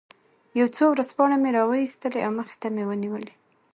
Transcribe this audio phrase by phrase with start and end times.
[0.59, 3.33] یو څو ورځپاڼې مې را وویستلې او مخې ته مې ونیولې.